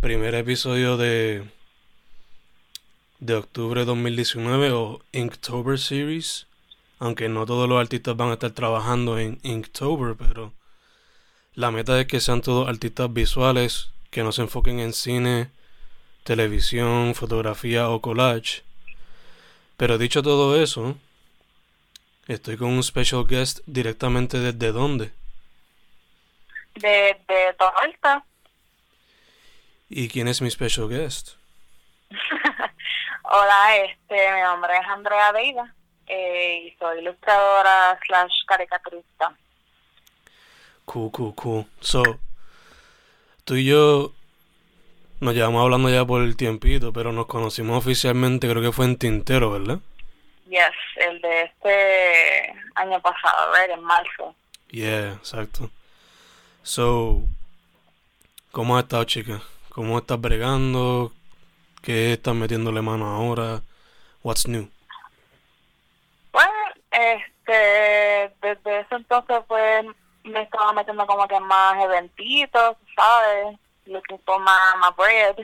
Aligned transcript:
Primer 0.00 0.34
episodio 0.34 0.96
de 0.96 1.44
de 3.18 3.34
octubre 3.34 3.84
2019 3.84 4.72
o 4.72 5.00
Inktober 5.12 5.78
Series. 5.78 6.46
Aunque 6.98 7.28
no 7.28 7.44
todos 7.44 7.68
los 7.68 7.78
artistas 7.78 8.16
van 8.16 8.30
a 8.30 8.34
estar 8.34 8.50
trabajando 8.52 9.18
en 9.18 9.38
Inktober, 9.42 10.16
pero 10.16 10.52
la 11.54 11.70
meta 11.70 12.00
es 12.00 12.06
que 12.06 12.20
sean 12.20 12.40
todos 12.40 12.68
artistas 12.68 13.12
visuales, 13.12 13.90
que 14.10 14.22
no 14.22 14.32
se 14.32 14.42
enfoquen 14.42 14.80
en 14.80 14.94
cine, 14.94 15.50
televisión, 16.24 17.14
fotografía 17.14 17.90
o 17.90 18.00
collage. 18.00 18.62
Pero 19.76 19.98
dicho 19.98 20.22
todo 20.22 20.60
eso, 20.60 20.96
estoy 22.26 22.56
con 22.56 22.68
un 22.68 22.82
special 22.82 23.26
guest 23.26 23.60
directamente 23.66 24.38
desde 24.38 24.72
dónde? 24.72 25.12
De, 26.74 27.18
de 27.28 27.54
¿Y 29.92 30.08
quién 30.08 30.28
es 30.28 30.40
mi 30.40 30.48
special 30.48 30.88
guest? 30.88 31.30
Hola, 33.24 33.76
este, 33.76 34.32
mi 34.32 34.40
nombre 34.40 34.72
es 34.76 34.86
Andrea 34.86 35.32
Deida 35.32 35.74
eh, 36.06 36.66
y 36.66 36.76
soy 36.78 37.00
ilustradora 37.00 37.98
slash 38.06 38.32
caricaturista. 38.46 39.34
Cool, 40.84 41.10
cool, 41.10 41.34
cool. 41.34 41.66
So, 41.80 42.04
tú 43.44 43.56
y 43.56 43.64
yo 43.64 44.12
nos 45.18 45.34
llevamos 45.34 45.64
hablando 45.64 45.90
ya 45.90 46.04
por 46.04 46.22
el 46.22 46.36
tiempito, 46.36 46.92
pero 46.92 47.10
nos 47.10 47.26
conocimos 47.26 47.76
oficialmente, 47.76 48.48
creo 48.48 48.62
que 48.62 48.72
fue 48.72 48.84
en 48.84 48.96
Tintero, 48.96 49.50
¿verdad? 49.50 49.80
Yes, 50.46 50.70
el 51.04 51.20
de 51.20 51.42
este 51.42 52.54
año 52.76 53.00
pasado, 53.02 53.50
ver, 53.50 53.70
en 53.70 53.82
marzo. 53.82 54.36
Yeah, 54.68 55.14
exacto. 55.14 55.68
So, 56.62 57.22
¿cómo 58.52 58.76
has 58.76 58.84
estado, 58.84 59.02
chica? 59.02 59.42
¿Cómo 59.70 59.98
estás 59.98 60.20
bregando? 60.20 61.12
¿Qué 61.80 62.14
estás 62.14 62.34
metiéndole 62.34 62.82
mano 62.82 63.06
ahora? 63.06 63.62
What's 64.24 64.48
new? 64.48 64.68
Bueno, 66.32 66.52
este, 66.90 68.34
desde 68.42 68.80
ese 68.80 68.94
entonces 68.96 69.38
pues 69.46 69.86
me 70.24 70.42
estaba 70.42 70.72
metiendo 70.72 71.06
como 71.06 71.26
que 71.28 71.38
más 71.38 71.84
eventitos, 71.84 72.76
¿sabes? 72.96 73.58
Looking 73.86 74.18
for 74.26 74.40
my, 74.40 74.50
my 74.80 74.90
bread. 74.96 75.36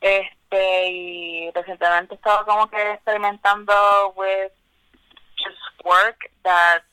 Este, 0.00 0.90
y 0.92 1.50
recientemente 1.50 2.14
estaba 2.14 2.44
como 2.44 2.70
que 2.70 2.92
experimentando 2.92 4.12
with 4.16 4.52
just 5.38 5.84
work 5.84 6.30
that 6.44 6.84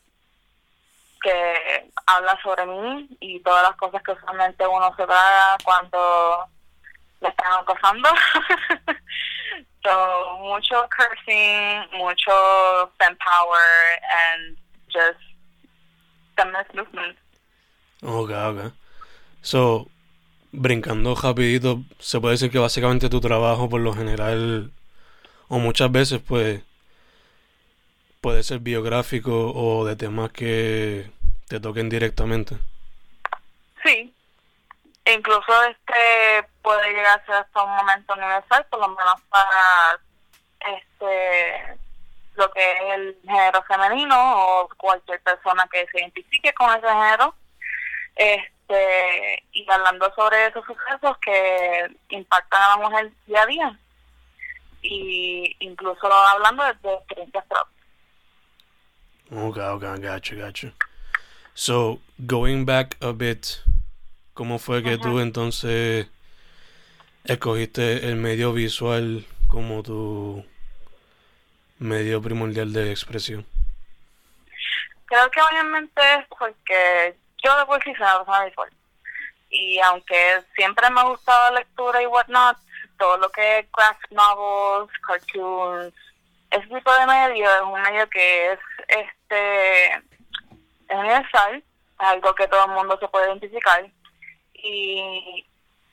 que 1.21 1.89
habla 2.05 2.37
sobre 2.41 2.65
mí 2.65 3.07
y 3.19 3.39
todas 3.41 3.63
las 3.63 3.75
cosas 3.77 4.01
que 4.03 4.11
usualmente 4.11 4.65
uno 4.67 4.93
se 4.95 5.05
da 5.05 5.57
cuando 5.63 6.47
le 7.21 7.29
están 7.29 7.53
acosando. 7.53 8.09
so, 9.83 10.37
mucho 10.39 10.87
cursing, 10.89 11.97
mucho 11.97 12.31
fan 12.97 13.17
power, 13.17 13.99
and 14.27 14.57
just 14.87 15.19
feminist 16.35 16.73
movement. 16.73 17.17
Ok, 18.03 18.31
ok. 18.31 18.73
So, 19.41 19.87
brincando 20.51 21.15
rapidito, 21.15 21.81
se 21.99 22.19
puede 22.19 22.33
decir 22.33 22.51
que 22.51 22.59
básicamente 22.59 23.09
tu 23.09 23.21
trabajo 23.21 23.69
por 23.69 23.81
lo 23.81 23.93
general, 23.93 24.71
o 25.47 25.59
muchas 25.59 25.91
veces 25.91 26.21
pues, 26.27 26.61
puede 28.21 28.43
ser 28.43 28.59
biográfico 28.59 29.51
o 29.53 29.83
de 29.85 29.95
temas 29.95 30.31
que 30.31 31.11
te 31.47 31.59
toquen 31.59 31.89
directamente. 31.89 32.55
Sí, 33.83 34.13
incluso 35.05 35.63
este 35.63 36.47
puede 36.61 36.93
llegar 36.93 37.19
a 37.19 37.25
ser 37.25 37.35
hasta 37.35 37.63
un 37.63 37.75
momento 37.75 38.13
universal, 38.13 38.65
por 38.69 38.79
lo 38.79 38.89
menos 38.89 39.15
para 39.29 39.99
este 40.77 41.81
lo 42.35 42.49
que 42.51 42.71
es 42.71 42.93
el 42.93 43.17
género 43.23 43.63
femenino 43.63 44.15
o 44.17 44.69
cualquier 44.77 45.19
persona 45.21 45.67
que 45.71 45.85
se 45.87 45.99
identifique 45.99 46.53
con 46.53 46.69
ese 46.69 46.87
género. 46.87 47.35
Este, 48.15 49.43
y 49.51 49.69
hablando 49.69 50.13
sobre 50.15 50.47
esos 50.47 50.65
sucesos 50.65 51.17
que 51.17 51.89
impactan 52.09 52.61
a 52.61 52.69
la 52.69 52.77
mujer 52.77 53.11
día 53.25 53.41
a 53.41 53.45
día. 53.45 53.79
Y 54.81 55.55
incluso 55.59 56.11
hablando 56.11 56.63
de, 56.63 56.93
experiencias 56.93 57.45
propias. 57.45 57.80
Ok, 59.33 59.57
ok, 59.57 59.83
gotcha, 60.01 60.35
gotcha. 60.35 60.73
So, 61.53 62.01
going 62.17 62.65
back 62.65 62.97
a 63.01 63.13
bit, 63.13 63.45
¿cómo 64.33 64.59
fue 64.59 64.83
que 64.83 64.97
tú 64.97 65.21
entonces 65.21 66.07
escogiste 67.23 68.09
el 68.09 68.17
medio 68.17 68.51
visual 68.51 69.25
como 69.47 69.83
tu 69.83 70.45
medio 71.79 72.21
primordial 72.21 72.73
de 72.73 72.91
expresión? 72.91 73.45
Creo 75.05 75.31
que 75.31 75.41
obviamente 75.41 76.01
es 76.19 76.25
porque 76.37 77.15
yo 77.41 77.57
de 77.57 77.65
por 77.65 77.81
sí 77.83 77.93
soy 77.95 78.45
visual. 78.49 78.69
Y 79.49 79.79
aunque 79.79 80.41
siempre 80.55 80.89
me 80.89 80.99
ha 80.99 81.03
gustado 81.03 81.51
la 81.51 81.59
lectura 81.59 82.01
y 82.01 82.05
whatnot, 82.05 82.57
todo 82.99 83.17
lo 83.17 83.29
que 83.29 83.59
es 83.59 83.65
graphic 83.71 84.11
novels, 84.11 84.91
cartoons, 85.07 85.93
ese 86.51 86.67
tipo 86.67 86.93
de 86.93 87.07
medio 87.07 87.49
es 87.49 87.61
un 87.61 87.81
medio 87.81 88.09
que 88.09 88.51
es 88.51 88.59
este 89.31 89.93
es 90.89 90.97
universal, 90.97 91.55
es 91.55 91.63
algo 91.97 92.35
que 92.35 92.47
todo 92.47 92.65
el 92.65 92.71
mundo 92.71 92.97
se 92.99 93.07
puede 93.07 93.27
identificar 93.27 93.89
y 94.53 95.45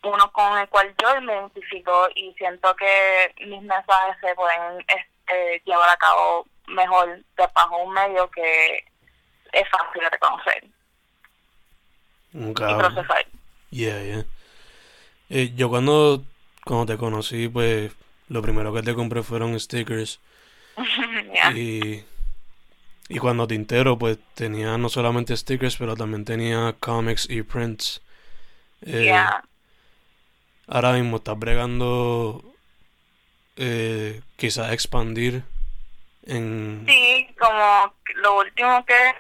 uno 0.03 0.33
con 0.33 0.59
el 0.59 0.69
cual 0.69 0.95
yo 1.01 1.21
me 1.21 1.35
identifico 1.35 2.09
y 2.15 2.33
siento 2.35 2.75
que 2.77 3.35
mis 3.47 3.63
mensajes 3.63 4.17
se 4.21 4.35
pueden 4.35 4.85
este, 4.89 5.63
llevar 5.65 5.89
a 5.91 5.97
cabo 5.97 6.47
mejor 6.67 7.21
bajo 7.55 7.83
un 7.83 7.95
medio 7.95 8.29
que 8.31 8.85
es 9.53 9.69
fácil 9.71 10.03
de 10.03 10.11
reconocer 10.11 10.65
y 12.35 12.53
procesar. 12.53 13.27
Yeah, 13.71 14.03
yeah. 14.03 14.25
Eh, 15.31 15.53
yo 15.55 15.69
cuando, 15.69 16.23
cuando 16.65 16.87
te 16.87 16.99
conocí, 16.99 17.49
pues 17.49 17.93
lo 18.29 18.43
primero 18.43 18.73
que 18.73 18.83
te 18.83 18.95
compré 18.95 19.23
fueron 19.23 19.59
stickers. 19.59 20.21
Y 21.55 22.05
y 23.09 23.19
cuando 23.19 23.47
Tintero, 23.47 23.99
pues 23.99 24.19
tenía 24.35 24.77
no 24.79 24.89
solamente 24.89 25.37
stickers, 25.37 25.77
pero 25.77 25.97
también 25.97 26.25
tenía 26.25 26.75
comics 26.79 27.29
y 27.29 27.43
prints. 27.43 28.03
Eh, 28.83 29.13
Ahora 30.71 30.93
mismo 30.93 31.17
estás 31.17 31.39
bregando 31.39 32.45
eh, 33.57 34.21
quizás 34.37 34.71
expandir 34.71 35.43
en... 36.27 36.85
Sí, 36.87 37.35
como 37.39 37.95
lo 38.17 38.39
último 38.41 38.85
que 38.85 39.15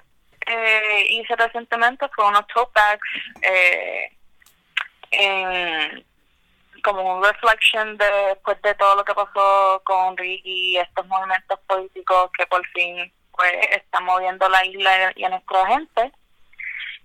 eh, 0.46 1.06
hice 1.08 1.34
recientemente 1.36 2.06
fue 2.14 2.26
unos 2.26 2.46
tote 2.48 2.70
bags 2.74 3.08
eh, 3.40 4.12
en, 5.10 6.04
como 6.82 7.16
un 7.16 7.24
reflection 7.24 7.96
de, 7.96 8.10
después 8.28 8.60
de 8.60 8.74
todo 8.74 8.96
lo 8.96 9.04
que 9.04 9.14
pasó 9.14 9.80
con 9.84 10.18
Ricky 10.18 10.72
y 10.72 10.76
estos 10.76 11.06
movimientos 11.06 11.58
políticos 11.66 12.30
que 12.36 12.46
por 12.46 12.66
fin 12.68 13.10
pues 13.38 13.52
está 13.70 14.00
moviendo 14.00 14.48
la 14.48 14.64
isla 14.66 15.12
y 15.14 15.24
a 15.24 15.28
nuestra 15.28 15.66
gente. 15.68 16.12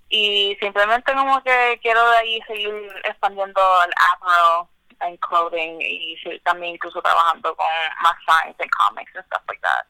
Y 0.09 0.57
simplemente 0.59 1.13
como 1.13 1.41
que 1.43 1.79
quiero 1.81 2.09
de 2.09 2.17
ahí 2.17 2.41
seguir 2.47 2.73
expandiendo 3.03 3.61
el 3.85 3.93
apparel 4.11 4.67
and 5.01 5.19
clothing 5.19 5.79
y 5.79 6.17
también 6.43 6.73
incluso 6.73 7.01
trabajando 7.01 7.55
con 7.55 7.67
más 8.01 8.15
science 8.25 8.57
and 8.59 8.71
comics 8.71 9.15
and 9.15 9.25
stuff 9.25 9.43
like 9.47 9.61
that. 9.61 9.85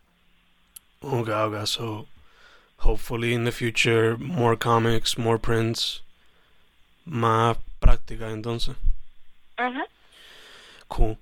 Okay, 1.01 1.33
okay, 1.33 1.65
so 1.65 2.07
hopefully 2.79 3.33
in 3.33 3.45
the 3.45 3.51
future 3.51 4.17
more 4.17 4.57
comics, 4.57 5.17
more 5.17 5.37
prints, 5.37 6.01
más 7.05 7.57
práctica 7.79 8.31
entonces. 8.31 8.75
Cool. 10.89 11.17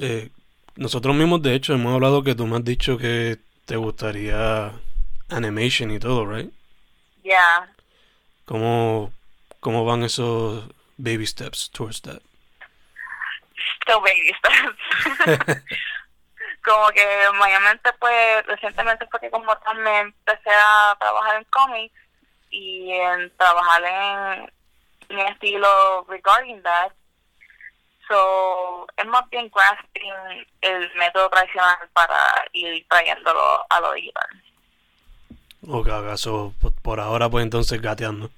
Eh, 0.00 0.30
nosotros 0.76 1.14
mismos 1.14 1.42
de 1.42 1.54
hecho 1.54 1.74
hemos 1.74 1.94
hablado 1.94 2.24
que 2.24 2.34
tú 2.34 2.46
me 2.46 2.56
has 2.56 2.64
dicho 2.64 2.98
que 2.98 3.38
te 3.64 3.76
gustaría 3.76 4.72
animation 5.28 5.90
y 5.90 5.98
todo, 5.98 6.26
right? 6.26 6.52
Yeah. 7.22 7.68
¿Cómo, 8.44 9.12
cómo 9.60 9.84
van 9.84 10.02
esos 10.02 10.64
baby 10.98 11.26
steps 11.26 11.70
towards 11.70 12.02
that? 12.02 12.20
still 13.84 14.00
baby 14.00 14.32
steps. 14.38 15.62
como 16.64 16.88
que 16.90 17.06
mayormente 17.38 17.92
pues 18.00 18.46
recientemente 18.46 19.06
fue 19.10 19.20
que 19.20 19.30
como 19.30 19.54
me 19.76 20.00
empecé 20.00 20.50
a 20.50 20.96
trabajar 20.98 21.36
en 21.36 21.44
cómics 21.44 21.94
y 22.50 22.92
en 22.92 23.36
trabajar 23.36 23.84
en 25.08 25.16
mi 25.16 25.22
estilo 25.22 26.04
regarding 26.08 26.62
that. 26.62 26.92
So, 28.08 28.86
es 28.96 29.06
más 29.06 29.28
bien 29.30 29.50
grasping 29.54 30.46
el 30.60 30.94
método 30.96 31.30
tradicional 31.30 31.76
para 31.92 32.16
ir 32.52 32.86
trayéndolo 32.88 33.64
a 33.70 33.80
lo 33.80 33.92
digital. 33.94 34.28
Ok, 35.66 35.88
ok, 35.88 36.16
so, 36.16 36.54
por, 36.60 36.72
por 36.82 37.00
ahora 37.00 37.30
pues 37.30 37.42
entonces 37.44 37.80
gateando. 37.80 38.30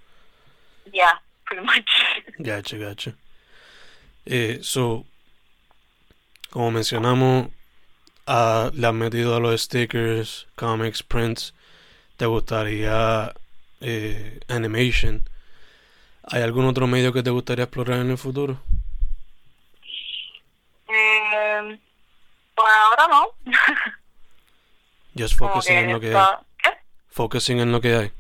Yeah, 0.92 1.20
pretty 1.44 1.64
much. 1.64 1.88
Gacho, 2.38 2.78
gacho. 2.78 3.12
Eh, 4.24 4.60
so, 4.62 5.04
como 6.50 6.70
mencionamos, 6.70 7.48
ah, 8.26 8.70
le 8.72 8.86
has 8.86 8.94
metido 8.94 9.34
a 9.34 9.40
los 9.40 9.60
stickers, 9.62 10.46
comics, 10.54 11.02
prints. 11.02 11.54
¿Te 12.16 12.26
gustaría 12.26 13.32
eh, 13.80 14.40
animation? 14.48 15.28
¿Hay 16.22 16.42
algún 16.42 16.66
otro 16.66 16.86
medio 16.86 17.12
que 17.12 17.22
te 17.22 17.30
gustaría 17.30 17.64
explorar 17.64 18.00
en 18.00 18.10
el 18.10 18.18
futuro? 18.18 18.60
Ahora 22.84 23.06
no. 23.08 23.26
Just 25.18 25.36
focusing 25.38 25.76
en 25.76 25.92
lo 25.92 26.00
que 26.00 26.14
hay. 26.14 26.24
Focusing 27.10 27.60
en 27.60 27.72
lo 27.72 27.80
que 27.80 27.94
hay. 27.96 28.12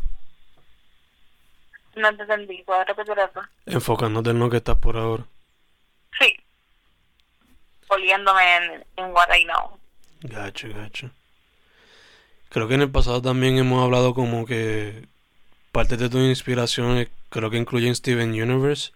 No 1.96 2.14
te 2.16 2.22
entendí, 2.22 2.62
¿puedes 2.64 2.86
repetir 2.86 3.18
eso? 3.18 3.40
Enfocándote 3.66 4.30
en 4.30 4.38
lo 4.38 4.50
que 4.50 4.58
estás 4.58 4.76
por 4.78 4.96
ahora. 4.96 5.24
Sí. 6.18 6.34
Volviéndome 7.88 8.56
en, 8.56 8.84
en 8.96 9.12
what 9.12 9.28
I 9.34 9.44
know. 9.44 9.78
Gacho, 10.22 10.68
gacho. 10.74 11.10
Creo 12.50 12.68
que 12.68 12.74
en 12.74 12.82
el 12.82 12.90
pasado 12.90 13.20
también 13.22 13.58
hemos 13.58 13.82
hablado 13.82 14.14
como 14.14 14.46
que 14.46 15.06
parte 15.72 15.96
de 15.96 16.08
tus 16.08 16.20
inspiraciones 16.22 17.08
creo 17.28 17.50
que 17.50 17.56
incluyen 17.58 17.94
Steven 17.94 18.30
Universe. 18.30 18.92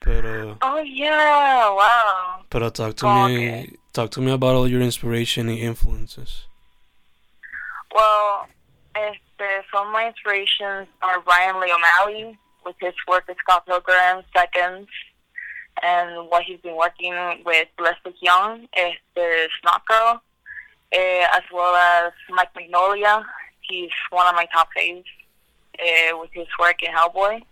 Pero, 0.00 0.58
Oh, 0.62 0.80
yeah, 0.82 1.68
wow. 1.68 2.46
pero 2.48 2.72
talk 2.72 2.94
to 2.96 3.06
me, 3.26 3.34
que- 3.36 3.78
talk 3.92 4.10
to 4.12 4.20
me 4.20 4.32
about 4.32 4.54
all 4.54 4.68
your 4.68 4.80
inspiration 4.80 5.48
and 5.48 5.58
influences. 5.58 6.44
Well, 7.94 8.46
este, 8.94 9.64
some 9.72 9.88
of 9.88 9.92
my 9.92 10.06
inspirations 10.08 10.86
are 11.02 11.20
Brian 11.20 11.60
Lee 11.60 11.72
O'Malley 11.72 12.38
with 12.64 12.76
his 12.80 12.94
work 13.08 13.24
with 13.26 13.36
Scott 13.42 13.66
Pilgrim, 13.66 14.22
Seconds, 14.36 14.88
and 15.82 16.28
what 16.28 16.42
he's 16.44 16.60
been 16.60 16.76
working 16.76 17.14
with 17.44 17.68
Leslie 17.78 18.14
Young, 18.20 18.68
este, 18.74 19.48
Snot 19.60 19.82
Girl, 19.86 20.22
eh, 20.92 21.26
as 21.32 21.42
well 21.52 21.74
as 21.74 22.12
Mike 22.30 22.54
Magnolia. 22.54 23.24
He's 23.62 23.90
one 24.10 24.26
of 24.26 24.34
my 24.34 24.46
top 24.52 24.68
faves 24.76 25.04
uh, 25.80 26.18
with 26.18 26.30
his 26.32 26.46
work 26.58 26.82
in 26.82 26.90
Hellboy, 26.92 27.42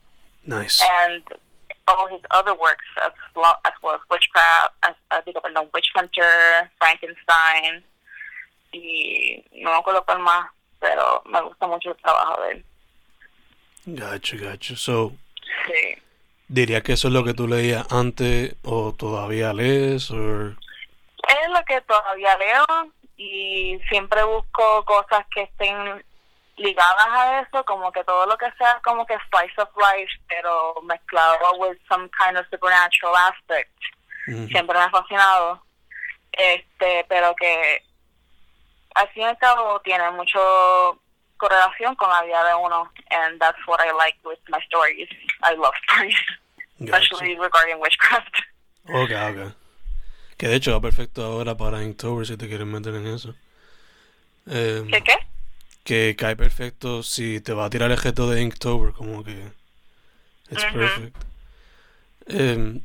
Nice. 0.47 0.83
and 1.03 1.23
all 1.89 2.07
his 2.09 2.23
other 2.31 2.55
works 2.55 2.85
as 3.05 3.13
well 3.35 3.59
as, 3.65 3.73
well 3.83 3.95
as 3.95 4.01
Witchcraft, 4.11 4.75
as, 4.83 4.95
of 5.11 5.53
no 5.53 5.69
Witch 5.73 5.89
Hunter, 5.95 6.71
Frankenstein, 6.79 7.83
y 8.73 9.43
no 9.63 9.71
me 9.71 9.77
acuerdo 9.79 10.05
cuál 10.05 10.19
más, 10.21 10.51
pero 10.79 11.23
me 11.27 11.41
gusta 11.41 11.67
mucho 11.67 11.91
el 11.91 11.97
trabajo 11.97 12.43
de 12.43 12.51
él. 12.53 12.65
Gacho, 13.87 14.37
gacho. 14.39 14.77
So, 14.77 15.13
Sí. 15.67 15.97
diría 16.49 16.83
que 16.83 16.93
eso 16.93 17.09
es 17.09 17.15
lo 17.15 17.25
que 17.25 17.35
tú 17.35 17.49
leías 17.49 17.91
antes 17.91 18.55
o 18.63 18.93
todavía 18.95 19.53
lees 19.53 20.11
o 20.11 20.51
Es 20.51 21.49
lo 21.51 21.63
que 21.67 21.81
todavía 21.83 22.37
leo 22.39 22.93
y 23.17 23.79
siempre 23.89 24.23
busco 24.25 24.85
cosas 24.85 25.25
que 25.35 25.43
estén 25.43 26.05
ligadas 26.59 27.07
a 27.09 27.41
eso, 27.41 27.65
como 27.65 27.91
que 27.93 28.05
todo 28.05 28.27
lo 28.27 28.37
que 28.37 28.51
sea 28.59 28.81
como 28.83 29.07
que 29.07 29.17
slice 29.31 29.61
of 29.61 29.71
life, 29.77 30.13
pero 30.29 30.75
mezclado 30.83 31.39
with 31.59 31.77
some 31.89 32.09
kind 32.19 32.37
of 32.37 32.47
supernatural 32.51 33.15
aspect. 33.17 33.71
Siempre 34.27 34.77
me 34.77 34.85
ha 34.85 34.91
fascinado 34.91 35.63
este 36.33 37.05
pero 37.09 37.35
que 37.35 37.83
al 38.95 39.09
fin 39.11 39.23
y 39.23 39.27
al 39.27 39.39
cabo 39.39 39.81
tiene 39.81 40.11
mucho 40.11 41.01
correlación 41.39 41.95
con 41.97 42.11
la 42.11 42.23
vida 42.23 42.45
de 42.45 42.55
uno 42.55 42.91
and 43.11 43.41
that's 43.41 43.59
what 43.67 43.81
I 43.81 43.91
like 43.97 44.19
with 44.25 44.39
my 44.49 44.59
stories 44.67 45.09
I 45.43 45.55
love 45.57 45.73
stories 45.89 46.17
Gacho. 46.81 47.15
especially 47.15 47.37
regarding 47.39 47.81
witchcraft 47.81 48.35
Ok, 48.91 49.11
ok. 49.11 49.55
Que 50.37 50.49
de 50.49 50.57
hecho 50.57 50.73
va 50.73 50.81
perfecto 50.81 51.25
ahora 51.25 51.57
para 51.57 51.83
Inktober 51.83 52.27
si 52.27 52.37
te 52.37 52.49
quieres 52.49 52.67
meter 52.67 52.95
en 52.95 53.07
eso. 53.07 53.35
Eh, 54.47 54.85
¿qué 54.91 55.03
qué? 55.03 55.17
Que 55.89 56.17
cae 56.17 56.37
perfecto 56.37 57.03
si 57.03 57.41
te 57.41 57.55
va 57.55 57.65
a 57.65 57.71
tirar 57.71 57.91
el 57.91 57.97
gesto 57.97 58.29
de 58.29 58.43
Inktober, 58.43 58.93
como 58.93 59.25
que 59.25 59.43
it's 60.51 60.63
Ujú. 60.65 60.75
perfect. 60.75 61.17
Eh, 62.27 62.83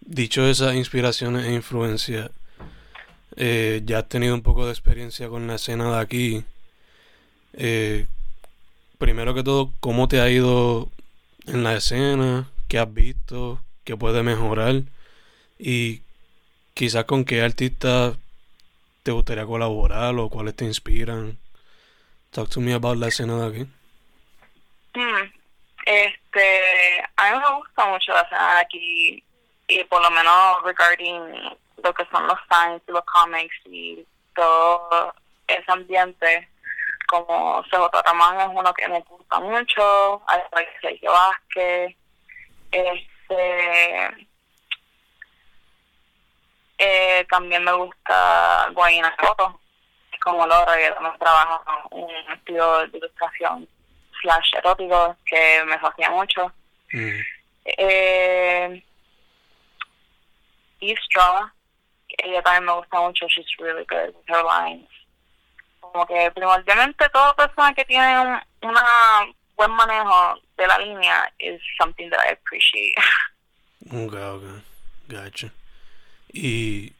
dicho 0.00 0.46
esas 0.46 0.76
inspiraciones 0.76 1.46
e 1.46 1.52
influencias, 1.52 2.30
eh, 3.34 3.82
ya 3.84 3.98
has 3.98 4.08
tenido 4.08 4.36
un 4.36 4.42
poco 4.42 4.66
de 4.66 4.70
experiencia 4.70 5.28
con 5.28 5.48
la 5.48 5.56
escena 5.56 5.96
de 5.96 6.00
aquí. 6.00 6.44
Eh, 7.54 8.06
primero 8.98 9.34
que 9.34 9.42
todo, 9.42 9.72
¿cómo 9.80 10.06
te 10.06 10.20
ha 10.20 10.30
ido 10.30 10.92
en 11.48 11.64
la 11.64 11.74
escena? 11.74 12.48
¿Qué 12.68 12.78
has 12.78 12.94
visto? 12.94 13.60
¿Qué 13.82 13.96
puede 13.96 14.22
mejorar? 14.22 14.84
Y 15.58 16.02
quizás 16.72 17.04
con 17.06 17.24
qué 17.24 17.42
artistas 17.42 18.16
te 19.02 19.10
gustaría 19.10 19.44
colaborar 19.44 20.14
o 20.14 20.30
cuáles 20.30 20.54
te 20.54 20.66
inspiran. 20.66 21.36
Talk 22.34 22.48
to 22.48 22.60
me 22.60 22.72
about 22.72 22.96
la 22.96 23.06
escena 23.06 23.38
de 23.38 23.46
aquí. 23.46 23.62
Mm, 24.94 25.32
este 25.86 27.06
a 27.16 27.30
mí 27.30 27.38
me 27.38 27.56
gusta 27.58 27.86
mucho 27.86 28.12
escena 28.12 28.54
de 28.54 28.60
aquí 28.60 29.24
y 29.68 29.84
por 29.84 30.02
lo 30.02 30.10
menos 30.10 30.60
regarding 30.64 31.56
lo 31.80 31.94
que 31.94 32.04
son 32.10 32.26
los 32.26 32.38
signs 32.50 32.82
y 32.88 32.90
los 32.90 33.04
comics 33.04 33.54
y 33.66 34.04
todo 34.34 35.14
ese 35.46 35.70
ambiente 35.70 36.48
como 37.06 37.62
CJ 37.70 38.02
Ramán 38.04 38.40
es 38.40 38.48
uno 38.52 38.74
que 38.74 38.88
me 38.88 38.98
gusta 39.02 39.38
mucho, 39.38 40.20
al 40.26 40.42
igual 40.48 40.66
que 40.66 40.88
Sergio 40.88 41.12
Vázquez, 41.12 41.96
este 42.72 44.26
eh, 46.78 47.24
también 47.30 47.62
me 47.62 47.72
gusta 47.74 48.70
Guayna 48.72 49.14
Soto, 49.20 49.60
es 49.60 49.63
como 50.24 50.46
Laura 50.46 50.76
que 50.76 50.90
también 50.90 51.18
trabaja 51.18 51.60
un 51.90 52.10
estilo 52.32 52.86
de 52.88 52.98
ilustración 52.98 53.68
slash 54.22 54.54
erótico 54.56 55.16
que 55.26 55.62
me 55.66 55.78
fascina 55.78 56.10
mucho. 56.10 56.52
Mm, 56.92 57.20
Eh, 57.66 58.82
Eve 60.80 61.00
Straw, 61.06 61.50
ella 62.18 62.42
también 62.42 62.64
me 62.64 62.72
gusta 62.72 63.00
mucho, 63.00 63.26
she's 63.28 63.46
really 63.58 63.84
good 63.88 64.14
with 64.14 64.28
her 64.28 64.42
lines. 64.44 64.88
Como 65.80 66.06
que 66.06 66.30
primordialmente 66.32 67.08
toda 67.10 67.34
persona 67.34 67.72
que 67.74 67.84
tiene 67.84 68.18
un 68.20 68.40
una 68.62 68.82
buen 69.56 69.70
manejo 69.72 70.38
de 70.56 70.66
la 70.66 70.78
línea 70.78 71.30
is 71.38 71.60
something 71.78 72.08
that 72.10 72.20
I 72.26 72.32
appreciate. 72.32 72.94
Ok, 73.92 74.14
ok. 74.14 74.42
Gotcha. 75.08 75.50
Y 76.32 76.90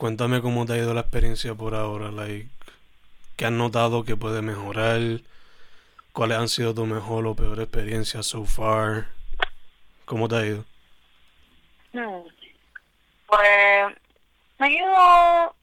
cuéntame 0.00 0.40
cómo 0.40 0.64
te 0.64 0.72
ha 0.72 0.78
ido 0.78 0.94
la 0.94 1.02
experiencia 1.02 1.54
por 1.54 1.74
ahora. 1.74 2.10
Like, 2.10 2.48
¿Qué 3.36 3.44
has 3.44 3.52
notado 3.52 4.02
que 4.02 4.16
puede 4.16 4.40
mejorar? 4.40 4.98
¿Cuáles 6.12 6.38
han 6.38 6.48
sido 6.48 6.74
tu 6.74 6.86
mejor 6.86 7.26
o 7.26 7.36
peor 7.36 7.60
experiencia 7.60 8.22
so 8.22 8.46
far? 8.46 9.08
¿Cómo 10.06 10.26
te 10.26 10.36
ha 10.36 10.46
ido? 10.46 10.64
Hmm. 11.92 12.26
Pues 13.26 13.96
me 14.58 14.66
ha 14.66 14.70
ido 14.70 15.54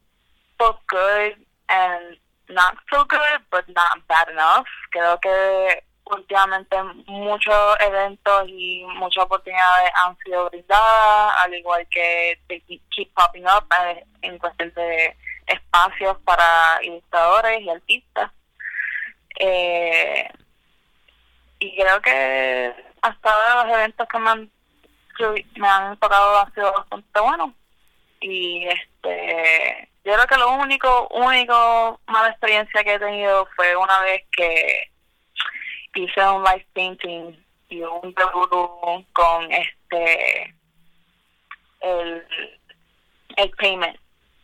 both 0.59 0.79
good 0.87 1.33
and 1.67 2.19
not 2.49 2.77
so 2.91 3.05
good, 3.05 3.41
but 3.49 3.67
not 3.69 4.05
bad 4.07 4.29
enough. 4.29 4.67
Creo 4.91 5.19
que 5.19 5.83
últimamente 6.11 6.75
muchos 7.05 7.77
eventos 7.79 8.43
y 8.47 8.83
muchas 8.95 9.25
oportunidades 9.25 9.91
han 9.95 10.17
sido 10.19 10.49
brindadas, 10.49 11.33
al 11.37 11.53
igual 11.53 11.87
que 11.89 12.39
keep 12.47 13.13
popping 13.13 13.45
up 13.45 13.65
eh, 13.83 14.03
en 14.21 14.37
cuestión 14.37 14.73
de 14.73 15.15
espacios 15.47 16.17
para 16.25 16.79
ilustradores 16.83 17.61
y 17.61 17.69
artistas. 17.69 18.31
Eh, 19.39 20.29
y 21.59 21.75
creo 21.75 22.01
que 22.01 22.73
hasta 23.01 23.29
ahora 23.29 23.63
los 23.63 23.77
eventos 23.77 24.07
que 24.07 24.17
me 24.19 24.29
han, 24.29 24.51
me 25.55 25.67
han 25.67 25.97
tocado 25.97 26.39
han 26.39 26.53
sido 26.53 26.73
bastante 26.73 27.19
buenos. 27.19 27.51
Y 28.19 28.67
este 28.67 29.89
yo 30.07 30.13
creo 30.13 30.25
que 30.25 30.37
lo 30.37 30.51
único, 30.51 31.07
único 31.09 31.99
mala 32.07 32.29
experiencia 32.29 32.81
que 32.81 32.93
he 32.93 32.99
tenido 32.99 33.45
fue 33.57 33.75
una 33.75 33.99
vez 34.03 34.23
que 34.31 34.89
hice 35.95 36.21
un 36.21 36.43
live 36.43 36.65
painting 36.73 37.35
y 37.69 37.81
un 37.81 38.13
debut 38.13 39.05
con 39.13 39.51
este 39.51 40.53
el 41.81 42.23
el 43.37 43.49
payment 43.57 43.97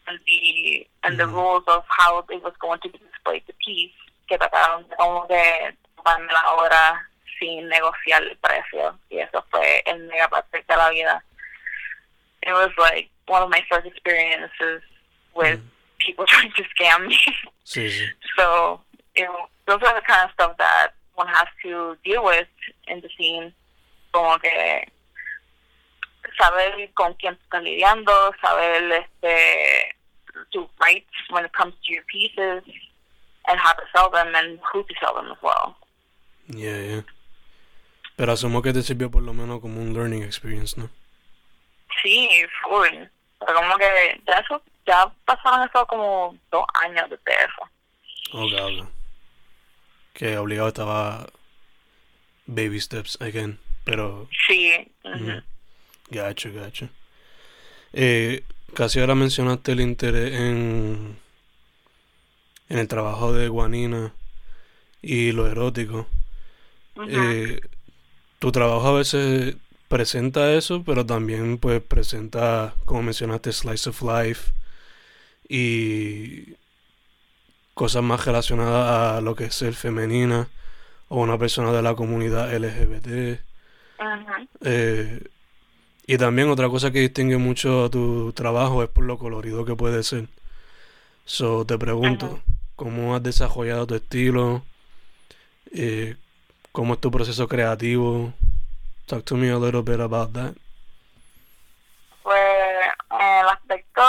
and 0.08 0.20
the 0.26 0.88
and 1.04 1.20
the 1.20 1.24
mm. 1.24 1.34
rules 1.34 1.64
of 1.68 1.84
how 1.88 2.20
it 2.30 2.44
was 2.44 2.54
going 2.60 2.80
to 2.82 2.90
be 2.90 3.00
displayed 3.00 3.44
the 3.48 3.54
piece 3.66 3.94
que 4.28 4.38
trataron 4.38 4.86
como 4.98 5.26
de 5.28 5.76
tomarme 5.96 6.32
la 6.32 6.54
hora 6.54 7.10
sin 7.40 7.68
negociar 7.70 8.24
el 8.24 8.38
precio. 8.38 8.98
Y 9.10 9.20
eso 9.20 9.44
fue 9.52 9.84
el 9.86 10.04
mega 10.08 10.30
de 10.52 10.76
la 10.76 10.90
vida. 10.90 11.24
It 12.46 12.52
was 12.52 12.72
like 12.78 13.10
one 13.28 13.42
of 13.42 13.50
my 13.50 13.62
first 13.70 13.88
experiences 13.88 14.82
with 15.36 15.60
mm. 15.60 15.70
people 16.00 16.26
trying 16.28 16.52
to 16.54 16.64
scam 16.76 17.08
me. 17.08 17.18
Sí, 17.66 17.90
sí. 17.90 18.10
so 18.38 18.82
you 19.16 19.26
know, 19.26 19.48
those 19.68 19.82
are 19.84 19.96
the 19.96 20.06
kind 20.06 20.26
of 20.26 20.32
stuff 20.34 20.58
that 20.58 20.90
one 21.16 21.28
has 21.28 21.48
to 21.64 21.96
deal 22.04 22.24
with 22.24 22.48
in 22.88 23.02
the 23.02 23.10
scene 23.18 23.54
como 24.12 24.38
que 24.40 24.92
saber 26.38 26.92
con 26.94 27.14
quién 27.16 27.34
estás 27.34 27.64
lidiando, 27.64 28.34
saber 28.42 28.92
este 28.92 29.96
to 30.52 30.70
rights 30.80 31.14
when 31.30 31.46
it 31.46 31.52
comes 31.54 31.74
to 31.86 31.94
your 31.94 32.04
pieces 32.06 32.64
and 33.48 33.60
how 33.60 33.74
to 33.74 33.84
sell 33.94 34.10
them 34.10 34.34
and 34.36 34.60
who 34.72 34.84
to 34.84 34.94
sell 35.00 35.16
them 35.16 35.32
as 35.32 35.38
well. 35.42 35.76
Yeah, 36.48 36.80
yeah. 36.80 37.02
Pero 38.16 38.34
asumo 38.34 38.62
que 38.62 38.74
te 38.74 38.82
sirvió 38.82 39.10
por 39.10 39.24
lo 39.24 39.34
menos 39.34 39.60
como 39.62 39.82
un 39.82 39.94
learning 39.94 40.24
experience, 40.24 40.78
¿no? 40.78 40.90
Sí, 42.02 42.30
full. 42.64 43.08
Pero 43.40 43.54
como 43.54 43.76
que 43.78 44.22
ya 44.28 44.34
eso, 44.40 44.62
ya 44.86 45.12
pasaron 45.26 45.68
eso 45.68 45.86
como 45.88 46.38
dos 46.52 46.66
años 46.84 47.10
desde 47.10 47.34
eso. 47.44 47.70
Ok, 48.34 48.54
ok. 48.62 48.93
Que 50.14 50.38
obligado 50.38 50.68
estaba 50.70 51.28
baby 52.46 52.80
steps 52.80 53.18
again, 53.22 53.58
pero 53.84 54.30
Sí. 54.48 54.72
ujú. 55.04 55.42
gacho, 56.10 56.52
gacho. 56.54 56.90
Eh, 57.94 58.44
casi 58.74 59.00
ahora 59.00 59.16
mencionaste 59.16 59.72
el 59.72 59.82
interés 59.82 60.34
en, 60.34 61.18
en 62.70 62.78
el 62.78 62.88
trabajo 62.88 63.34
de 63.34 63.48
Guanina 63.48 64.14
y 65.02 65.32
lo 65.32 65.48
erótico. 65.48 66.08
Eh, 67.08 67.60
tu 68.40 68.52
trabajo 68.52 68.88
a 68.90 68.98
veces 68.98 69.56
presenta 69.88 70.54
eso, 70.54 70.84
pero 70.84 71.06
también 71.06 71.58
pues 71.58 71.82
presenta, 71.82 72.76
como 72.86 73.04
mencionaste, 73.04 73.52
slice 73.52 73.90
of 73.90 74.02
life 74.02 74.52
y 75.50 76.56
cosas 77.74 78.04
más 78.04 78.26
relacionadas 78.26 79.18
a 79.18 79.22
lo 79.22 79.36
que 79.36 79.46
es 79.46 79.56
ser 79.56 79.74
femenina 79.74 80.48
o 81.10 81.22
una 81.22 81.38
persona 81.38 81.72
de 81.72 81.82
la 81.82 81.96
comunidad 81.96 82.54
LGBT. 82.54 83.40
Eh, 84.62 85.24
y 86.06 86.18
también 86.18 86.50
otra 86.50 86.70
cosa 86.70 86.92
que 86.92 87.00
distingue 87.00 87.38
mucho 87.38 87.86
a 87.86 87.90
tu 87.90 88.34
trabajo 88.34 88.84
es 88.84 88.90
por 88.90 89.06
lo 89.06 89.18
colorido 89.18 89.66
que 89.66 89.76
puede 89.76 90.04
ser. 90.04 90.28
So, 91.26 91.66
te 91.66 91.78
pregunto, 91.78 92.26
Ajá. 92.26 92.44
¿cómo 92.76 93.16
has 93.16 93.24
desarrollado 93.24 93.88
tu 93.88 93.96
estilo? 93.96 94.64
Eh, 95.74 96.18
¿Cómo 96.72 96.96
es 96.96 97.02
tu 97.02 97.12
proceso 97.12 97.48
creativo? 97.48 98.34
Talk 99.06 99.24
to 99.26 99.36
me 99.36 99.52
a 99.52 99.58
little 99.58 99.82
bit 99.82 100.00
about 100.00 100.34
that. 100.34 100.54
Pues 102.24 102.42
en 103.12 103.38
el 103.40 103.48
aspecto 103.48 104.02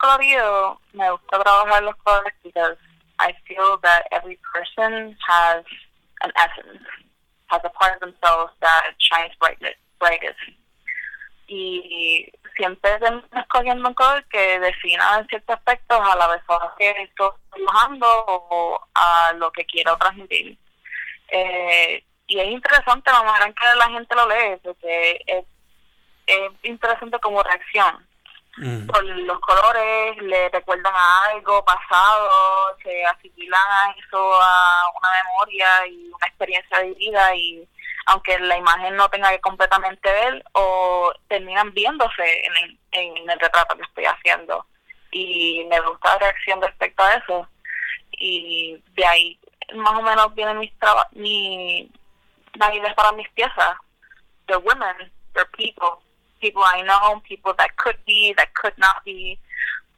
colorido 0.00 0.80
me 0.92 1.10
gusta 1.10 1.42
trabajar 1.42 1.82
los 1.82 1.96
colores 1.96 2.34
I 3.18 3.34
feel 3.46 3.78
that 3.82 4.04
every 4.12 4.38
person 4.54 5.16
has 5.26 5.64
an 6.22 6.32
essence, 6.36 6.84
has 7.46 7.60
a 7.64 7.68
part 7.70 7.94
of 7.94 8.00
themselves 8.00 8.52
that 8.60 8.94
shines 8.98 9.34
brightest. 9.38 10.38
Y 11.48 12.30
siempre 12.56 12.98
termino 12.98 13.26
escogiendo 13.32 13.88
un 13.88 13.94
color 13.94 14.24
que 14.28 14.60
defina 14.60 15.18
en 15.18 15.26
ciertos 15.28 15.56
aspectos 15.56 15.98
a 16.00 16.16
la 16.16 16.28
persona 16.28 16.72
que 16.78 16.90
estoy 16.90 17.30
trabajando 17.50 18.06
o 18.26 18.80
a 18.94 19.32
lo 19.34 19.50
que 19.52 19.64
quiero 19.64 19.96
transmitir. 19.96 20.58
Eh, 21.28 22.04
y 22.26 22.38
es 22.38 22.48
interesante 22.48 23.10
la 23.10 23.22
manera 23.22 23.46
en 23.46 23.54
que 23.54 23.64
la 23.76 23.90
gente 23.90 24.14
lo 24.14 24.28
lee, 24.28 24.60
porque 24.62 25.20
es, 25.26 25.44
es 26.26 26.50
interesante 26.62 27.18
como 27.20 27.42
reacción. 27.42 28.06
Mm, 28.58 28.88
los 29.24 29.38
colores 29.40 30.16
le 30.20 30.48
recuerdan 30.48 30.92
a 30.94 31.24
algo 31.30 31.64
pasado, 31.64 32.76
se 32.82 33.04
asimilan 33.06 33.94
eso, 33.96 34.42
a 34.42 34.90
una 34.98 35.08
memoria 35.22 35.86
y 35.86 36.08
una 36.08 36.26
experiencia 36.26 36.80
vivida 36.80 37.34
y 37.36 37.68
aunque 38.06 38.38
la 38.40 38.56
imagen 38.56 38.96
no 38.96 39.08
tenga 39.10 39.30
que 39.30 39.40
completamente 39.40 40.10
ver 40.10 40.44
o 40.52 41.12
terminan 41.28 41.72
viéndose 41.72 42.46
en 42.46 42.52
el, 42.64 42.78
en 42.92 43.30
el 43.30 43.38
retrato 43.38 43.76
que 43.76 43.82
estoy 43.82 44.06
haciendo. 44.06 44.66
Y 45.12 45.64
me 45.70 45.78
gusta 45.80 46.14
la 46.14 46.18
reacción 46.18 46.60
respecto 46.60 47.02
a 47.02 47.14
eso. 47.14 47.48
Y 48.12 48.82
de 48.94 49.06
ahí 49.06 49.38
más 49.74 49.92
o 49.92 50.02
menos 50.02 50.34
vienen 50.34 50.58
mis 50.58 50.76
traba 50.78 51.06
mi 51.12 51.90
ideas 52.72 52.94
para 52.94 53.12
mis 53.12 53.28
piezas. 53.30 53.76
They're 54.46 54.58
women 54.64 55.12
they're 55.34 55.46
people 55.56 55.97
people 56.40 56.62
I 56.64 56.82
know 56.82 57.20
people 57.28 57.54
that 57.58 57.76
could 57.76 57.96
be 58.06 58.34
that 58.36 58.54
could 58.54 58.76
not 58.78 59.04
be 59.04 59.38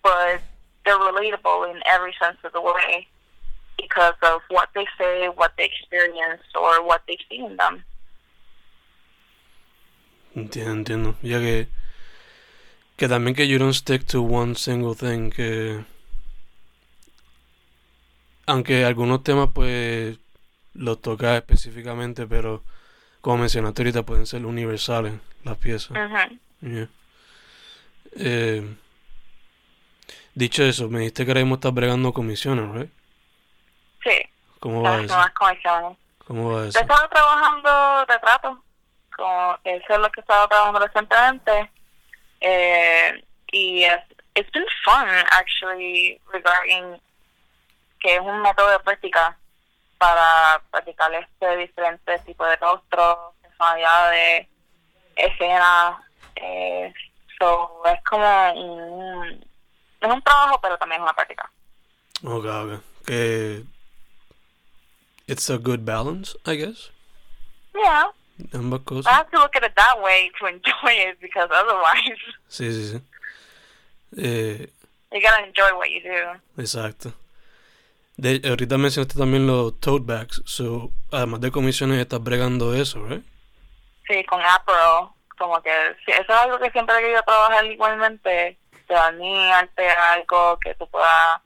but 0.03 0.41
they're 0.85 0.99
relatable 0.99 1.71
in 1.71 1.81
every 1.87 2.15
sense 2.21 2.39
of 2.45 2.53
the 2.53 2.61
way 2.61 3.07
because 3.77 4.15
of 4.23 4.41
what 4.49 4.69
they 4.75 4.87
say 4.99 5.29
what 5.29 5.53
they 5.57 5.65
experience 5.65 6.43
or 6.61 6.85
what 6.85 7.03
they 7.07 7.19
see 7.29 7.45
in 7.45 7.57
them 7.57 7.85
entiendo, 10.35 10.73
entiendo. 10.73 11.15
Ya 11.23 11.39
que, 11.41 11.69
que 12.97 13.09
también 13.09 13.35
que 13.35 13.49
you 13.49 13.59
don't 13.59 13.75
stick 13.75 14.05
to 14.07 14.23
one 14.23 14.55
single 14.55 14.95
thing, 14.95 15.31
que 15.31 15.85
aunque 18.47 18.85
algunos 18.85 19.23
temas 19.23 19.51
pues 19.55 20.19
los 20.75 21.01
tocas 21.01 21.37
específicamente, 21.37 22.27
pero 22.27 22.63
como 23.21 23.39
mencionaste 23.39 23.83
ahorita 23.83 24.03
pueden 24.03 24.27
ser 24.27 24.47
universales 24.47 25.15
las 25.45 25.57
piezas. 25.59 25.97
Yeah. 26.61 26.89
Eh, 28.17 28.77
dicho 30.35 30.62
eso, 30.65 30.89
me 30.89 31.00
dijiste 31.00 31.25
que 31.25 31.31
ahora 31.31 31.41
mismo 31.41 31.55
estás 31.57 31.73
bregando 31.73 32.12
comisiones, 32.12 32.75
¿right? 32.75 32.91
sí 34.03 34.29
¿Cómo 34.59 34.83
va 34.83 34.97
las 34.97 35.05
eso? 35.05 35.15
nuevas 35.15 35.35
comisiones 35.35 35.99
¿Cómo 36.27 36.53
va 36.53 36.62
Yo 36.62 36.69
eso? 36.69 36.81
estaba 36.81 37.09
trabajando 37.09 38.05
retrato, 38.07 38.65
como 39.17 39.59
eso 39.65 39.87
es 39.89 39.99
lo 39.99 40.11
que 40.11 40.21
estaba 40.21 40.49
trabajando 40.49 40.81
recientemente, 40.81 41.71
eh, 42.41 43.25
y 43.53 43.85
es, 43.85 44.00
it's 44.35 44.50
been 44.53 44.65
fun 44.85 45.09
actually 45.31 46.21
regarding 46.33 47.00
que 48.00 48.15
es 48.15 48.21
un 48.21 48.41
método 48.43 48.71
de 48.71 48.81
práctica 48.81 49.37
para 50.00 50.62
practicar 50.71 51.12
este 51.12 51.57
diferentes 51.59 52.25
tipos 52.25 52.49
de 52.49 52.57
rostros, 52.57 53.19
personalidades, 53.42 54.47
escenas, 55.14 55.99
eh, 56.37 56.90
so 57.38 57.83
es 57.85 58.02
como 58.04 58.52
un, 58.54 59.28
es 60.00 60.09
un 60.11 60.23
trabajo 60.23 60.59
pero 60.62 60.78
también 60.78 61.00
es 61.00 61.04
una 61.04 61.12
práctica. 61.12 61.50
Ok, 62.25 62.45
ok. 62.47 62.80
Que 63.07 63.62
it's 65.26 65.50
a 65.50 65.59
good 65.59 65.80
balance, 65.85 66.35
I 66.47 66.57
guess. 66.57 66.90
Yeah, 67.75 68.11
Ambas 68.54 68.80
I 68.80 68.85
cosas. 68.85 69.12
have 69.12 69.30
to 69.33 69.38
look 69.38 69.54
at 69.57 69.64
it 69.64 69.75
that 69.76 70.00
way 70.00 70.30
to 70.40 70.47
enjoy 70.47 70.92
it 71.11 71.21
because 71.21 71.50
otherwise 71.52 72.19
Sí, 72.49 72.73
sí, 72.73 72.92
sí. 72.92 73.02
Eh, 74.16 74.66
you 75.12 75.21
gotta 75.21 75.45
enjoy 75.45 75.76
what 75.76 75.90
you 75.90 76.00
do. 76.02 76.40
exacto. 76.62 77.12
De, 78.21 78.43
ahorita 78.47 78.77
mencionaste 78.77 79.19
también 79.19 79.47
los 79.47 79.81
tote 79.81 80.05
bags. 80.05 80.43
So, 80.45 80.93
además 81.11 81.41
de 81.41 81.50
comisiones, 81.50 81.99
estás 81.99 82.23
bregando 82.23 82.75
eso, 82.75 83.03
¿right? 83.07 83.25
Sí, 84.07 84.23
con 84.25 84.43
Apro, 84.43 85.15
como 85.39 85.62
que 85.62 85.71
eso 86.07 86.21
es 86.21 86.29
algo 86.29 86.59
que 86.59 86.71
siempre 86.71 86.99
he 86.99 87.00
querido 87.00 87.23
trabajar 87.23 87.65
igualmente, 87.65 88.59
arte, 88.91 89.89
algo 89.89 90.59
que 90.59 90.75
tú 90.75 90.87
puedas 90.89 91.41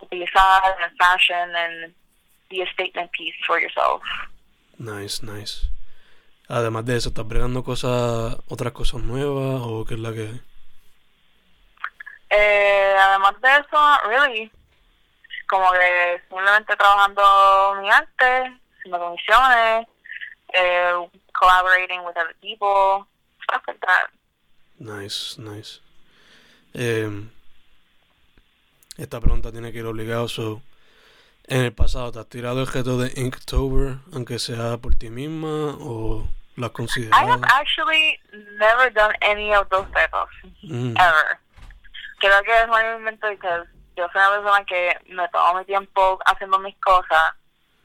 utilizar 0.00 0.76
en 0.82 0.96
fashion 0.96 1.54
and 1.54 1.94
be 2.50 2.60
a 2.60 2.66
statement 2.72 3.12
piece 3.12 3.36
for 3.46 3.60
yourself. 3.60 4.02
Nice, 4.78 5.24
nice. 5.24 5.68
Además 6.48 6.86
de 6.86 6.96
eso, 6.96 7.10
¿estás 7.10 7.28
bregando 7.28 7.62
cosas, 7.62 8.36
otras 8.48 8.72
cosas 8.72 9.00
nuevas 9.02 9.60
o 9.62 9.84
qué 9.84 9.94
es 9.94 10.00
la 10.00 10.12
que? 10.12 10.40
Eh, 12.30 12.96
además 12.98 13.40
de 13.40 13.48
eso, 13.48 13.98
really, 14.08 14.50
como 15.48 15.70
que 15.72 16.20
simplemente 16.28 16.76
trabajando 16.76 17.74
mi 17.80 17.90
arte, 17.90 18.58
haciendo 18.78 18.98
comisiones, 18.98 19.86
eh, 20.52 20.92
collaborating 21.38 22.00
with 22.00 22.16
other 22.16 22.34
people, 22.40 23.06
stuff 23.42 23.62
like 23.66 23.80
that. 23.80 24.10
Nice, 24.78 25.38
nice. 25.40 25.80
Eh, 26.74 27.08
esta 28.96 29.20
pregunta 29.20 29.50
tiene 29.52 29.72
que 29.72 29.78
ir 29.78 29.86
obligado. 29.86 30.28
So, 30.28 30.62
en 31.46 31.62
el 31.64 31.72
pasado, 31.72 32.12
¿te 32.12 32.20
has 32.20 32.28
tirado 32.28 32.60
el 32.60 32.66
reto 32.66 32.98
de 32.98 33.12
Inktober, 33.20 33.96
aunque 34.12 34.38
sea 34.38 34.78
por 34.78 34.94
ti 34.94 35.10
misma 35.10 35.76
o 35.80 36.26
lo 36.56 36.66
has 36.66 36.70
I 36.70 36.74
considerado? 36.74 37.28
have 37.32 37.44
actually 37.44 38.18
never 38.58 38.92
done 38.92 39.14
any 39.20 39.52
of 39.54 39.68
those 39.68 39.86
retos, 39.92 40.28
Mm, 40.62 40.94
ever. 40.96 41.38
creo 42.20 42.42
que 42.44 42.60
es 42.62 42.68
muy 42.68 42.82
momento 42.84 43.28
because 43.28 43.68
yo 43.96 44.08
soy 44.12 44.22
una 44.22 44.30
persona 44.30 44.64
que 44.64 44.98
me 45.08 45.28
tomo 45.28 45.58
mi 45.58 45.64
tiempo 45.64 46.18
haciendo 46.26 46.58
mis 46.58 46.76
cosas. 46.76 47.34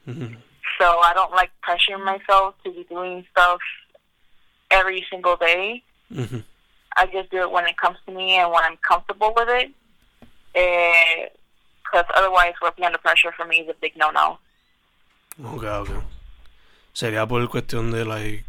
Mhm. 0.06 0.42
So 0.78 0.86
I 1.02 1.14
don't 1.14 1.34
like 1.36 1.52
pressuring 1.62 2.04
myself 2.04 2.56
to 2.64 2.72
be 2.72 2.86
doing 2.90 3.26
stuff 3.32 3.60
every 4.70 5.06
single 5.10 5.36
day. 5.38 5.84
I 6.96 7.06
just 7.12 7.30
do 7.32 7.42
it 7.42 7.52
when 7.52 7.68
it 7.68 7.78
comes 7.78 7.98
to 8.06 8.12
me 8.12 8.38
and 8.38 8.52
when 8.52 8.64
I'm 8.64 8.78
comfortable 8.78 9.34
with 9.36 9.50
it. 9.50 9.74
Because 11.84 12.06
otherwise, 12.16 12.54
working 12.62 12.86
under 12.86 13.00
pressure 13.00 13.32
for 13.36 13.46
me 13.46 13.60
is 13.60 13.70
a 13.70 13.76
big 13.82 13.96
no-no. 13.96 14.40
Ok, 15.44 15.64
ok. 15.64 15.90
Sería 16.94 17.26
por 17.28 17.48
cuestión 17.50 17.92
de, 17.92 18.06
like, 18.06 18.46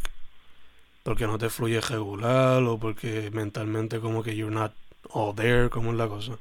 porque 1.02 1.26
no 1.26 1.38
te 1.38 1.50
fluye 1.50 1.80
regular 1.80 2.62
o 2.62 2.78
porque 2.78 3.30
mentalmente 3.32 4.00
como 4.00 4.22
que 4.22 4.34
you're 4.34 4.54
not 4.54 4.72
all 5.10 5.34
there, 5.34 5.68
como 5.70 5.90
es 5.90 5.96
la 5.96 6.08
cosa. 6.08 6.38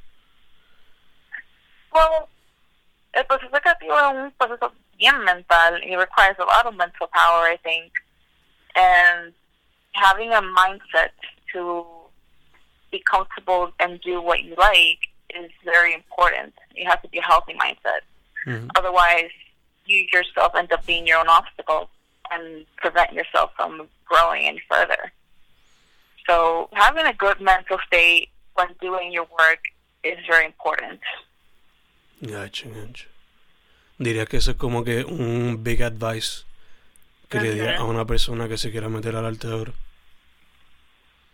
Well, 1.92 2.28
el 3.14 3.26
proceso 3.26 3.60
creativo 3.62 3.98
es 3.98 4.16
un 4.16 4.32
proceso 4.38 4.74
bien 4.98 5.24
mental. 5.24 5.82
It 5.84 5.98
requires 5.98 6.38
a 6.40 6.46
lot 6.46 6.66
of 6.66 6.76
mental 6.76 7.08
power, 7.08 7.46
I 7.46 7.58
think. 7.58 7.92
And 8.76 9.34
having 9.94 10.32
a 10.34 10.42
mindset 10.42 11.12
to 11.54 11.86
be 12.92 13.04
comfortable 13.10 13.72
and 13.80 14.00
do 14.02 14.22
what 14.22 14.44
you 14.44 14.56
like 14.56 15.00
is 15.30 15.52
very 15.64 15.94
important. 15.94 16.54
You 16.76 16.88
have 16.88 17.02
to 17.02 17.08
be 17.08 17.20
a 17.20 17.24
healthy 17.24 17.54
mindset. 17.54 18.02
Mhm. 18.46 18.70
Otherwise, 18.76 19.32
you 19.86 20.08
yourself 20.14 20.56
end 20.56 20.72
up 20.72 20.86
being 20.86 21.06
your 21.08 21.20
own 21.20 21.28
obstacle 21.28 21.90
and 22.32 22.66
prevent 22.78 23.14
yourself 23.14 23.52
from 23.56 23.90
growing 24.06 24.46
any 24.46 24.62
further. 24.70 25.12
So, 26.28 26.70
having 26.74 27.06
a 27.06 27.14
good 27.14 27.42
mental 27.42 27.80
state 27.88 28.30
when 28.54 28.74
doing 28.82 29.12
your 29.12 29.26
work 29.26 29.62
is 30.04 30.20
very 30.28 30.46
important. 30.46 31.02
Gacho, 32.22 32.70
gacho. 32.70 33.08
Diría 33.98 34.26
que 34.26 34.38
eso 34.38 34.52
es 34.52 34.58
como 34.58 34.84
que 34.84 35.04
un 35.04 35.64
big 35.64 35.84
advice 35.84 36.46
que 37.30 37.40
le 37.40 37.52
diría 37.54 37.78
a 37.78 37.84
una 37.84 38.06
persona 38.06 38.48
que 38.48 38.58
se 38.58 38.72
quiera 38.72 38.90
meter 38.90 39.16
al 39.16 39.26
arte. 39.26 39.48
De 39.48 39.74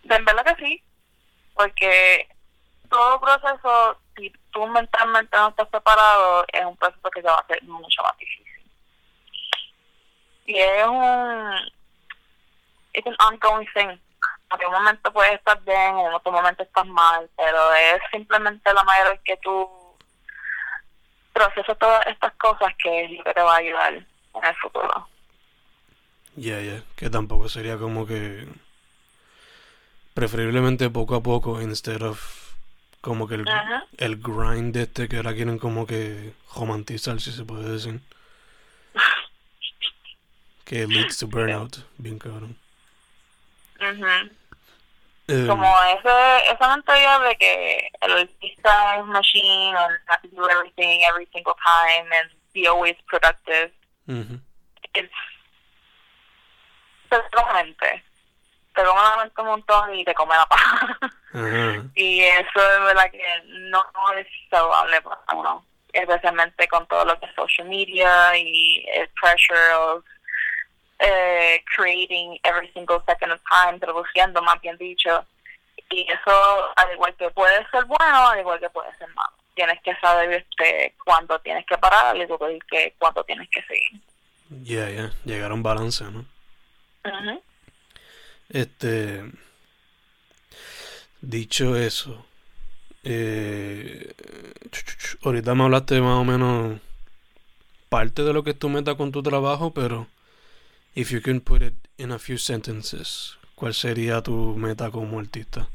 verdad 0.03 0.45
que 0.45 0.65
sí, 0.65 0.83
porque 1.55 2.27
todo 2.89 3.19
proceso, 3.19 3.97
si 4.15 4.31
tú 4.51 4.67
mentalmente 4.67 5.35
no 5.37 5.49
estás 5.49 5.67
preparado, 5.69 6.45
es 6.51 6.65
un 6.65 6.75
proceso 6.77 7.09
que 7.11 7.21
se 7.21 7.27
va 7.27 7.35
a 7.35 7.41
hacer 7.41 7.63
mucho 7.63 8.03
más 8.03 8.17
difícil. 8.17 8.71
Y 10.45 10.59
es 10.59 10.87
un, 10.87 11.71
es 12.93 13.05
un 13.05 13.15
ongoing 13.19 13.67
thing. 13.73 13.87
En 14.59 14.67
un 14.67 14.73
momento 14.73 15.11
puedes 15.11 15.33
estar 15.33 15.59
bien, 15.63 15.97
en 15.97 16.13
otro 16.13 16.31
momento 16.31 16.63
estás 16.63 16.85
mal, 16.85 17.29
pero 17.35 17.73
es 17.73 18.01
simplemente 18.11 18.73
la 18.73 18.83
manera 18.83 19.11
en 19.11 19.19
que 19.23 19.37
tú 19.37 19.84
procesas 21.35 21.77
todas 21.77 22.07
estas 22.07 22.33
cosas 22.35 22.73
que 22.81 23.03
es 23.03 23.11
lo 23.11 23.23
que 23.23 23.33
te 23.33 23.41
va 23.41 23.55
a 23.55 23.57
ayudar 23.57 23.93
en 23.93 24.43
el 24.43 24.55
futuro. 24.55 25.07
Ya, 26.35 26.61
ya. 26.61 26.81
Que 26.95 27.09
tampoco 27.09 27.49
sería 27.49 27.77
como 27.77 28.07
que. 28.07 28.47
Preferiblemente 30.13 30.89
poco 30.89 31.15
a 31.15 31.21
poco, 31.21 31.61
instead 31.61 32.01
of. 32.01 32.53
Como 33.01 33.27
que 33.27 33.35
el, 33.35 33.47
Ajá. 33.47 33.85
el 33.97 34.15
grind 34.17 34.75
este 34.77 35.07
que 35.07 35.17
ahora 35.17 35.35
quieren 35.35 35.59
como 35.59 35.85
que 35.85 36.33
romantizar, 36.55 37.21
si 37.21 37.31
se 37.31 37.43
puede 37.43 37.69
decir. 37.69 37.99
Que 40.65 40.87
leads 40.87 41.19
to 41.19 41.27
burnout, 41.27 41.77
bien 41.99 42.17
cabrón. 42.17 42.57
Ujú. 43.79 44.31
Eh, 45.27 45.45
como 45.47 45.65
ese, 45.83 46.51
esa 46.51 46.69
mentalidad 46.69 47.21
de 47.21 47.35
que 47.35 47.89
el 48.01 48.11
artista 48.11 48.97
es 48.97 49.05
machine 49.05 49.75
and 49.75 49.97
has 50.07 50.21
to 50.21 50.27
do 50.27 50.47
everything 50.49 51.01
every 51.03 51.27
single 51.33 51.55
time 51.65 52.07
and 52.11 52.29
be 52.53 52.67
always 52.67 52.95
productive. 53.07 53.71
Ujú. 54.07 54.39
es 54.93 55.09
te 57.09 57.17
come 57.33 57.53
la 57.53 57.63
mente 57.63 58.03
te 58.75 58.83
come 58.83 59.01
la 59.01 59.17
mente 59.17 59.41
un 59.41 59.47
montón 59.47 59.95
y 59.95 60.05
te 60.05 60.13
come 60.13 60.35
la 60.35 60.45
paja. 60.45 60.99
Y 61.95 62.21
eso 62.21 62.45
es 62.55 62.79
verdad 62.85 63.11
que 63.11 63.23
no, 63.47 63.83
no 63.93 64.13
es 64.13 64.27
saludable 64.49 65.01
para 65.01 65.19
uno 65.33 65.65
especialmente 65.95 66.67
con 66.67 66.85
todo 66.87 67.05
lo 67.05 67.19
que 67.19 67.25
es 67.25 67.35
social 67.35 67.67
media 67.67 68.37
y 68.37 68.85
el 68.93 69.09
pressure 69.21 69.73
of 69.73 70.03
eh, 70.99 71.63
creating 71.75 72.39
every 72.43 72.71
single 72.73 73.01
second 73.05 73.31
of 73.31 73.41
time, 73.49 73.79
produciendo 73.79 74.41
más 74.41 74.59
bien 74.61 74.77
dicho. 74.77 75.25
Y 75.89 76.07
eso, 76.11 76.77
al 76.77 76.93
igual 76.93 77.15
que 77.15 77.29
puede 77.31 77.57
ser 77.69 77.85
bueno, 77.85 78.27
al 78.27 78.39
igual 78.39 78.59
que 78.59 78.69
puede 78.69 78.95
ser 78.97 79.07
malo. 79.09 79.33
Tienes 79.53 79.81
que 79.81 79.95
saber 79.97 80.31
este, 80.31 80.95
cuándo 81.03 81.39
tienes 81.39 81.65
que 81.65 81.77
parar, 81.77 82.07
al 82.07 82.21
igual 82.21 82.59
que 82.69 82.93
cuándo 82.97 83.23
tienes 83.23 83.49
que 83.49 83.61
seguir. 83.63 84.01
Ya, 84.49 84.89
ya. 84.89 85.11
Llegar 85.23 85.51
a 85.51 85.53
un 85.53 85.63
balance, 85.63 86.03
¿no? 86.05 86.25
Ujú. 87.05 87.41
Este. 88.49 89.23
Dicho 91.21 91.75
eso. 91.75 92.25
Eh, 93.03 94.13
ahorita 95.23 95.53
me 95.53 95.63
hablaste 95.63 96.01
más 96.01 96.17
o 96.17 96.23
menos 96.23 96.79
parte 97.89 98.23
de 98.23 98.33
lo 98.33 98.43
que 98.43 98.51
es 98.51 98.59
tu 98.59 98.69
meta 98.69 98.95
con 98.95 99.11
tu 99.11 99.21
trabajo, 99.21 99.71
pero 99.73 100.07
if 100.95 101.11
you 101.11 101.19
can 101.21 101.41
put 101.41 101.61
it 101.61 101.75
in 101.97 102.11
a 102.11 102.17
few 102.17 102.37
sentences, 102.37 103.35
¿cuál 103.57 103.73
sería 103.73 104.23
tu 104.23 104.55
meta 104.55 104.89
como 104.89 105.19
artista? 105.19 105.67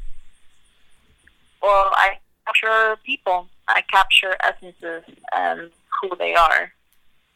Well, 1.61 1.91
I 1.95 2.17
capture 2.45 2.97
people. 3.03 3.47
I 3.67 3.81
capture 3.91 4.35
essences 4.43 5.03
and 5.35 5.71
who 6.01 6.15
they 6.17 6.33
are 6.33 6.71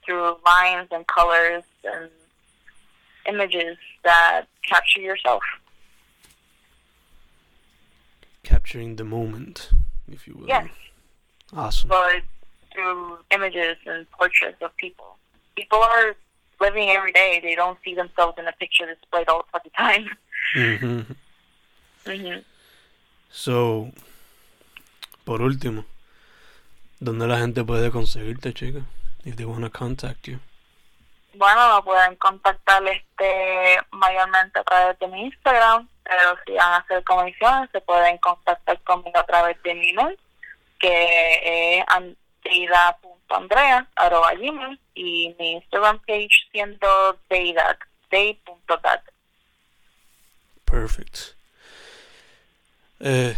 through 0.04 0.38
lines 0.46 0.88
and 0.92 1.06
colors 1.08 1.64
and 1.84 2.10
images 3.28 3.78
that 4.04 4.46
capture 4.68 5.02
yourself. 5.02 5.44
Capturing 8.44 8.96
the 8.96 9.04
moment, 9.04 9.70
if 10.12 10.28
you 10.28 10.36
will. 10.36 10.48
Yes. 10.48 10.68
Awesome. 11.54 11.90
but 11.90 12.22
through 12.74 13.20
images 13.32 13.78
and 13.86 14.10
portraits 14.12 14.62
of 14.62 14.76
people. 14.78 15.18
People 15.56 15.80
are 15.80 16.16
living 16.60 16.90
every 16.90 17.12
day. 17.12 17.40
They 17.42 17.56
don't 17.56 17.78
see 17.84 17.96
themselves 17.96 18.38
in 18.38 18.48
a 18.48 18.52
picture 18.54 18.86
displayed 18.86 19.30
all 19.30 19.44
the 19.44 19.50
fucking 19.52 19.72
time. 19.78 20.10
Ujú. 20.56 21.06
hmm 22.06 22.44
So, 23.32 23.92
por 25.26 25.42
último, 25.42 25.86
¿dónde 27.00 27.28
la 27.28 27.38
gente 27.38 27.64
puede 27.64 27.92
conseguirte, 27.92 28.54
chica? 28.54 28.82
If 29.26 29.36
they 29.36 29.46
want 29.46 29.64
to 29.64 29.70
contact 29.70 30.28
you. 30.28 30.40
Bueno, 31.34 31.68
lo 31.68 31.84
pueden 31.84 32.16
contactar 32.16 32.82
este 32.88 33.80
mayormente 33.92 34.60
a 34.60 34.64
través 34.64 34.98
de 35.00 35.08
mi 35.08 35.26
Instagram, 35.26 35.90
pero 36.04 36.38
si 36.46 36.54
van 36.54 36.74
a 36.74 36.78
hacer 36.78 37.04
comisiones 37.04 37.70
se 37.72 37.82
pueden 37.82 38.18
contactar 38.20 38.80
conmigo 38.84 39.20
a 39.20 39.26
través 39.26 39.62
de 39.64 39.74
mi 39.74 39.90
email, 39.90 40.18
que 40.80 41.80
es 41.80 41.86
andreida.andrea 41.88 43.88
arroba 43.96 44.34
gmail, 44.36 44.80
y 44.96 45.36
mi 45.38 45.54
Instagram 45.54 46.00
page 46.08 46.48
siendo 46.52 47.20
daydat, 47.30 47.78
day.dat. 48.12 49.02
Perfect. 50.66 51.36
Eh, 53.00 53.36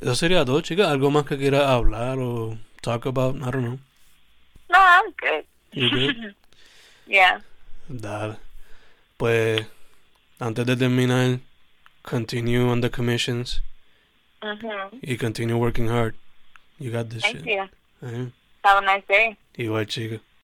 eso 0.00 0.14
sería 0.14 0.44
todo, 0.44 0.60
chica. 0.60 0.90
¿Algo 0.90 1.10
más 1.10 1.24
que 1.26 1.36
quieras 1.38 1.68
hablar 1.68 2.18
o 2.18 2.58
talk 2.82 3.06
about? 3.06 3.36
I 3.36 3.50
don't 3.50 3.64
know. 3.64 3.78
No, 4.68 4.78
I'm 4.78 5.12
good. 5.20 5.44
You 5.72 5.90
good? 5.90 6.34
Yeah. 7.08 7.38
Dale. 7.88 8.36
Pues, 9.16 9.64
antes 10.40 10.66
de 10.66 10.76
terminar, 10.76 11.38
continue 12.02 12.68
on 12.68 12.80
the 12.80 12.90
commissions 12.90 13.62
Mhm. 14.42 14.98
y 15.02 15.16
continue 15.16 15.56
working 15.56 15.88
hard. 15.88 16.16
You 16.80 16.90
got 16.90 17.08
this 17.10 17.22
Thank 17.22 17.44
shit. 17.44 17.46
you. 17.46 18.32
Have 18.64 18.78
a 18.78 18.80
nice 18.80 19.04
day. 19.08 19.36
Igual, 19.56 19.86
chica. 19.86 20.20